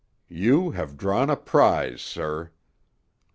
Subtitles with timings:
[0.29, 2.49] You have drawn a prize, sir."